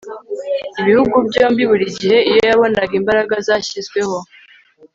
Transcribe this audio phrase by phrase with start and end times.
[0.81, 4.17] ibihugu byombi, buri gihe iyo yabonaga imbaraga zashyizweho